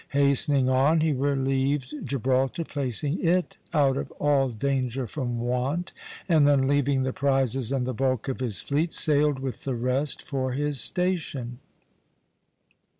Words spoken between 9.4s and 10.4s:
the rest